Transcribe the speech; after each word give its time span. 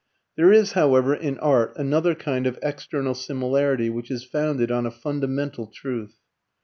There 0.35 0.51
is, 0.51 0.71
however, 0.71 1.13
in 1.13 1.37
art 1.37 1.73
another 1.75 2.15
kind 2.15 2.47
of 2.47 2.57
external 2.63 3.13
similarity 3.13 3.91
which 3.91 4.09
is 4.09 4.23
founded 4.23 4.71
on 4.71 4.87
a 4.87 4.89
fundamental 4.89 5.67
truth. 5.67 6.15